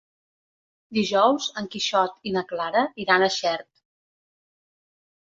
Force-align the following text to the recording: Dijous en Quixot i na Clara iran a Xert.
Dijous 0.97 1.49
en 1.61 1.67
Quixot 1.75 2.15
i 2.29 2.33
na 2.37 2.43
Clara 2.51 2.83
iran 3.03 3.25
a 3.25 3.27
Xert. 3.35 3.67